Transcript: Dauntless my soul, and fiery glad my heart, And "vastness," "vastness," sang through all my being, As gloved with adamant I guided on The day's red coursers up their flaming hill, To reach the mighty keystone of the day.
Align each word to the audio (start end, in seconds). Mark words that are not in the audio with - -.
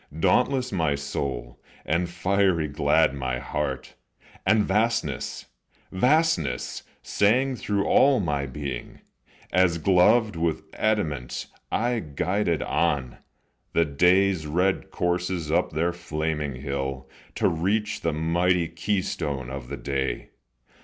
Dauntless 0.19 0.71
my 0.71 0.95
soul, 0.95 1.59
and 1.85 2.09
fiery 2.09 2.67
glad 2.67 3.13
my 3.13 3.37
heart, 3.37 3.93
And 4.47 4.63
"vastness," 4.63 5.45
"vastness," 5.91 6.81
sang 7.03 7.55
through 7.55 7.85
all 7.85 8.19
my 8.19 8.47
being, 8.47 9.01
As 9.53 9.77
gloved 9.77 10.35
with 10.35 10.63
adamant 10.73 11.45
I 11.71 11.99
guided 11.99 12.63
on 12.63 13.19
The 13.73 13.85
day's 13.85 14.47
red 14.47 14.89
coursers 14.89 15.51
up 15.51 15.71
their 15.71 15.93
flaming 15.93 16.55
hill, 16.61 17.07
To 17.35 17.47
reach 17.47 18.01
the 18.01 18.11
mighty 18.11 18.69
keystone 18.69 19.51
of 19.51 19.67
the 19.67 19.77
day. 19.77 20.31